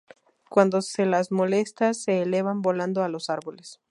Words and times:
Cuando 0.49 0.81
se 0.81 1.05
las 1.05 1.31
molesta 1.31 1.93
se 1.93 2.23
elevan 2.23 2.63
volando 2.63 3.03
a 3.03 3.07
los 3.07 3.29
árboles. 3.29 3.79